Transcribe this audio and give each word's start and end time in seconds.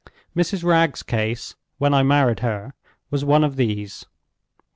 Mrs. 0.35 0.63
Wragge's 0.63 1.03
case, 1.03 1.55
when 1.77 1.93
I 1.93 2.01
married 2.01 2.39
her, 2.39 2.73
was 3.11 3.23
one 3.23 3.43
of 3.43 3.55
these. 3.55 4.03